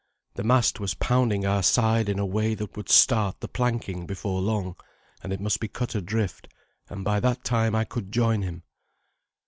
The 0.33 0.43
mast 0.43 0.79
was 0.79 0.95
pounding 0.95 1.45
our 1.45 1.61
side 1.61 2.09
in 2.09 2.17
a 2.17 2.25
way 2.25 2.55
that 2.55 2.75
would 2.75 2.89
start 2.89 3.39
the 3.39 3.47
planking 3.47 4.07
before 4.07 4.41
long, 4.41 4.75
and 5.21 5.31
it 5.31 5.39
must 5.39 5.59
be 5.59 5.67
cut 5.67 5.93
adrift, 5.93 6.47
and 6.89 7.03
by 7.05 7.19
that 7.19 7.43
time 7.43 7.75
I 7.75 7.83
could 7.85 8.11
join 8.11 8.41
him. 8.41 8.63